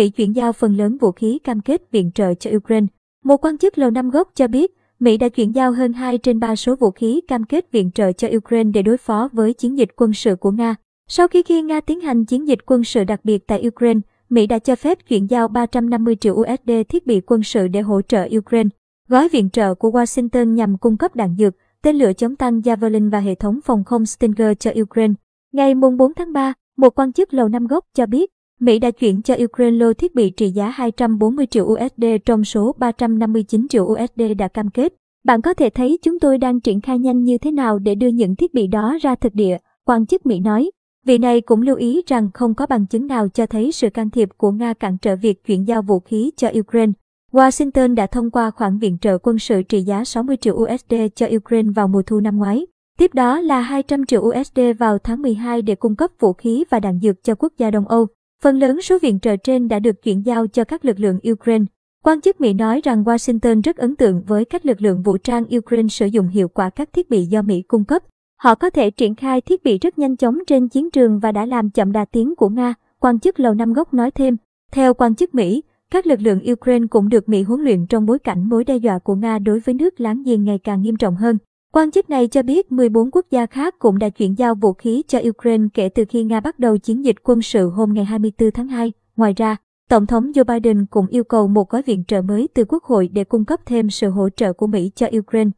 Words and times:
Mỹ 0.00 0.10
chuyển 0.10 0.36
giao 0.36 0.52
phần 0.52 0.76
lớn 0.76 0.96
vũ 0.96 1.12
khí 1.12 1.38
cam 1.44 1.60
kết 1.60 1.82
viện 1.90 2.10
trợ 2.14 2.34
cho 2.34 2.50
Ukraine. 2.56 2.86
Một 3.24 3.44
quan 3.44 3.58
chức 3.58 3.78
Lầu 3.78 3.90
Năm 3.90 4.10
Góc 4.10 4.28
cho 4.34 4.48
biết, 4.48 4.76
Mỹ 4.98 5.16
đã 5.16 5.28
chuyển 5.28 5.54
giao 5.54 5.72
hơn 5.72 5.92
2 5.92 6.18
trên 6.18 6.40
3 6.40 6.56
số 6.56 6.76
vũ 6.76 6.90
khí 6.90 7.20
cam 7.28 7.44
kết 7.44 7.72
viện 7.72 7.90
trợ 7.90 8.12
cho 8.12 8.28
Ukraine 8.36 8.70
để 8.70 8.82
đối 8.82 8.96
phó 8.96 9.28
với 9.32 9.52
chiến 9.52 9.78
dịch 9.78 9.88
quân 9.96 10.12
sự 10.12 10.36
của 10.36 10.50
Nga. 10.50 10.74
Sau 11.08 11.28
khi 11.28 11.42
khi 11.42 11.62
Nga 11.62 11.80
tiến 11.80 12.00
hành 12.00 12.24
chiến 12.24 12.48
dịch 12.48 12.58
quân 12.66 12.84
sự 12.84 13.04
đặc 13.04 13.20
biệt 13.24 13.46
tại 13.46 13.66
Ukraine, 13.66 14.00
Mỹ 14.28 14.46
đã 14.46 14.58
cho 14.58 14.76
phép 14.76 14.98
chuyển 15.08 15.30
giao 15.30 15.48
350 15.48 16.16
triệu 16.16 16.34
USD 16.34 16.70
thiết 16.88 17.06
bị 17.06 17.20
quân 17.26 17.42
sự 17.42 17.68
để 17.68 17.80
hỗ 17.80 18.02
trợ 18.02 18.28
Ukraine. 18.38 18.68
Gói 19.08 19.28
viện 19.28 19.50
trợ 19.50 19.74
của 19.74 19.90
Washington 19.90 20.54
nhằm 20.54 20.78
cung 20.78 20.96
cấp 20.96 21.16
đạn 21.16 21.36
dược, 21.38 21.54
tên 21.82 21.96
lửa 21.96 22.12
chống 22.12 22.36
tăng 22.36 22.60
Javelin 22.60 23.10
và 23.10 23.20
hệ 23.20 23.34
thống 23.34 23.60
phòng 23.64 23.84
không 23.84 24.06
Stinger 24.06 24.52
cho 24.58 24.70
Ukraine. 24.80 25.14
Ngày 25.52 25.74
4 25.74 26.14
tháng 26.14 26.32
3, 26.32 26.52
một 26.76 26.98
quan 26.98 27.12
chức 27.12 27.34
Lầu 27.34 27.48
Năm 27.48 27.66
Góc 27.66 27.84
cho 27.94 28.06
biết, 28.06 28.30
Mỹ 28.60 28.78
đã 28.78 28.90
chuyển 28.90 29.22
cho 29.22 29.36
Ukraine 29.44 29.76
lô 29.76 29.92
thiết 29.92 30.14
bị 30.14 30.30
trị 30.30 30.50
giá 30.50 30.68
240 30.68 31.46
triệu 31.46 31.64
USD 31.64 32.04
trong 32.24 32.44
số 32.44 32.74
359 32.78 33.68
triệu 33.68 33.84
USD 33.84 34.22
đã 34.38 34.48
cam 34.48 34.70
kết. 34.70 34.94
Bạn 35.24 35.42
có 35.42 35.54
thể 35.54 35.70
thấy 35.70 35.98
chúng 36.02 36.18
tôi 36.18 36.38
đang 36.38 36.60
triển 36.60 36.80
khai 36.80 36.98
nhanh 36.98 37.24
như 37.24 37.38
thế 37.38 37.50
nào 37.50 37.78
để 37.78 37.94
đưa 37.94 38.08
những 38.08 38.36
thiết 38.36 38.54
bị 38.54 38.66
đó 38.66 38.98
ra 39.02 39.14
thực 39.14 39.34
địa, 39.34 39.58
quan 39.84 40.06
chức 40.06 40.26
Mỹ 40.26 40.40
nói. 40.40 40.70
Vị 41.06 41.18
này 41.18 41.40
cũng 41.40 41.62
lưu 41.62 41.76
ý 41.76 42.02
rằng 42.06 42.30
không 42.34 42.54
có 42.54 42.66
bằng 42.66 42.86
chứng 42.86 43.06
nào 43.06 43.28
cho 43.28 43.46
thấy 43.46 43.72
sự 43.72 43.90
can 43.90 44.10
thiệp 44.10 44.28
của 44.36 44.50
Nga 44.50 44.74
cản 44.74 44.98
trở 44.98 45.16
việc 45.16 45.44
chuyển 45.46 45.66
giao 45.68 45.82
vũ 45.82 46.00
khí 46.00 46.30
cho 46.36 46.50
Ukraine. 46.58 46.92
Washington 47.32 47.94
đã 47.94 48.06
thông 48.06 48.30
qua 48.30 48.50
khoản 48.50 48.78
viện 48.78 48.98
trợ 49.00 49.18
quân 49.18 49.38
sự 49.38 49.62
trị 49.62 49.82
giá 49.82 50.04
60 50.04 50.36
triệu 50.36 50.54
USD 50.54 50.94
cho 51.14 51.26
Ukraine 51.36 51.72
vào 51.74 51.88
mùa 51.88 52.02
thu 52.02 52.20
năm 52.20 52.36
ngoái. 52.36 52.66
Tiếp 52.98 53.14
đó 53.14 53.40
là 53.40 53.60
200 53.60 54.06
triệu 54.06 54.20
USD 54.22 54.60
vào 54.78 54.98
tháng 54.98 55.22
12 55.22 55.62
để 55.62 55.74
cung 55.74 55.96
cấp 55.96 56.10
vũ 56.20 56.32
khí 56.32 56.64
và 56.70 56.80
đạn 56.80 56.98
dược 57.02 57.24
cho 57.24 57.34
quốc 57.34 57.52
gia 57.58 57.70
Đông 57.70 57.88
Âu. 57.88 58.06
Phần 58.44 58.58
lớn 58.58 58.80
số 58.82 58.98
viện 58.98 59.20
trợ 59.20 59.36
trên 59.36 59.68
đã 59.68 59.78
được 59.78 60.02
chuyển 60.02 60.26
giao 60.26 60.46
cho 60.46 60.64
các 60.64 60.84
lực 60.84 61.00
lượng 61.00 61.18
Ukraine. 61.30 61.64
Quan 62.04 62.20
chức 62.20 62.40
Mỹ 62.40 62.52
nói 62.52 62.80
rằng 62.84 63.04
Washington 63.04 63.62
rất 63.62 63.76
ấn 63.76 63.96
tượng 63.96 64.22
với 64.26 64.44
cách 64.44 64.66
lực 64.66 64.82
lượng 64.82 65.02
vũ 65.02 65.16
trang 65.16 65.44
Ukraine 65.56 65.88
sử 65.88 66.06
dụng 66.06 66.28
hiệu 66.28 66.48
quả 66.48 66.70
các 66.70 66.92
thiết 66.92 67.10
bị 67.10 67.24
do 67.24 67.42
Mỹ 67.42 67.62
cung 67.62 67.84
cấp. 67.84 68.02
Họ 68.36 68.54
có 68.54 68.70
thể 68.70 68.90
triển 68.90 69.14
khai 69.14 69.40
thiết 69.40 69.64
bị 69.64 69.78
rất 69.78 69.98
nhanh 69.98 70.16
chóng 70.16 70.38
trên 70.46 70.68
chiến 70.68 70.90
trường 70.90 71.18
và 71.18 71.32
đã 71.32 71.46
làm 71.46 71.70
chậm 71.70 71.92
đà 71.92 72.04
tiến 72.04 72.34
của 72.34 72.48
Nga, 72.48 72.74
quan 73.00 73.20
chức 73.20 73.40
Lầu 73.40 73.54
Năm 73.54 73.72
Góc 73.72 73.94
nói 73.94 74.10
thêm. 74.10 74.36
Theo 74.72 74.94
quan 74.94 75.14
chức 75.14 75.34
Mỹ, 75.34 75.62
các 75.90 76.06
lực 76.06 76.20
lượng 76.20 76.40
Ukraine 76.52 76.86
cũng 76.90 77.08
được 77.08 77.28
Mỹ 77.28 77.42
huấn 77.42 77.60
luyện 77.60 77.86
trong 77.86 78.06
bối 78.06 78.18
cảnh 78.18 78.48
mối 78.48 78.64
đe 78.64 78.76
dọa 78.76 78.98
của 78.98 79.14
Nga 79.14 79.38
đối 79.38 79.60
với 79.60 79.74
nước 79.74 80.00
láng 80.00 80.22
giềng 80.22 80.44
ngày 80.44 80.58
càng 80.58 80.82
nghiêm 80.82 80.96
trọng 80.96 81.16
hơn. 81.16 81.38
Quan 81.72 81.90
chức 81.90 82.10
này 82.10 82.28
cho 82.28 82.42
biết 82.42 82.72
14 82.72 83.10
quốc 83.12 83.26
gia 83.30 83.46
khác 83.46 83.74
cũng 83.78 83.98
đã 83.98 84.08
chuyển 84.08 84.38
giao 84.38 84.54
vũ 84.54 84.72
khí 84.72 85.02
cho 85.08 85.20
Ukraine 85.28 85.64
kể 85.74 85.88
từ 85.88 86.04
khi 86.08 86.24
Nga 86.24 86.40
bắt 86.40 86.58
đầu 86.58 86.78
chiến 86.78 87.04
dịch 87.04 87.16
quân 87.22 87.42
sự 87.42 87.70
hôm 87.70 87.94
ngày 87.94 88.04
24 88.04 88.50
tháng 88.50 88.68
2. 88.68 88.92
Ngoài 89.16 89.34
ra, 89.36 89.56
Tổng 89.88 90.06
thống 90.06 90.32
Joe 90.32 90.44
Biden 90.44 90.86
cũng 90.86 91.06
yêu 91.06 91.24
cầu 91.24 91.48
một 91.48 91.70
gói 91.70 91.82
viện 91.82 92.04
trợ 92.08 92.22
mới 92.22 92.48
từ 92.54 92.64
Quốc 92.68 92.84
hội 92.84 93.08
để 93.12 93.24
cung 93.24 93.44
cấp 93.44 93.60
thêm 93.66 93.90
sự 93.90 94.10
hỗ 94.10 94.28
trợ 94.28 94.52
của 94.52 94.66
Mỹ 94.66 94.90
cho 94.94 95.06
Ukraine. 95.18 95.50